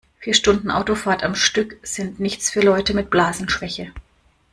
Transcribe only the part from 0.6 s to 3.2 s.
Autofahrt am Stück sind nichts für Leute mit